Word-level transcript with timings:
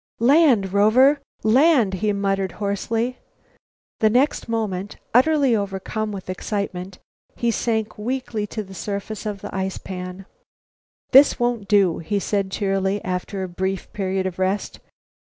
"Land, 0.17 0.73
Rover, 0.73 1.19
land!" 1.43 1.93
he 2.01 2.11
muttered 2.11 2.53
hoarsely. 2.53 3.19
The 3.99 4.09
next 4.09 4.49
moment, 4.49 4.95
utterly 5.13 5.55
overcome 5.55 6.11
with 6.11 6.27
excitement, 6.27 6.97
he 7.35 7.51
sank 7.51 7.99
weakly 7.99 8.47
to 8.47 8.63
the 8.63 8.73
surface 8.73 9.27
of 9.27 9.41
the 9.41 9.53
ice 9.53 9.77
pan. 9.77 10.25
"This 11.11 11.39
won't 11.39 11.67
do," 11.67 11.99
he 11.99 12.17
said 12.17 12.49
cheerily, 12.49 12.99
after 13.03 13.43
a 13.43 13.47
brief 13.47 13.93
period 13.93 14.25
of 14.25 14.39
rest. 14.39 14.79